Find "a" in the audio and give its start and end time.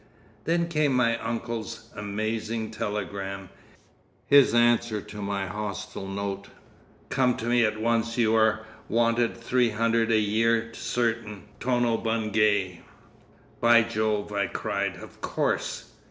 10.11-10.17